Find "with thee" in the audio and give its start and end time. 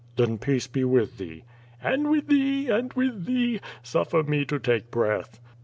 0.83-1.43, 2.09-2.69, 2.93-3.59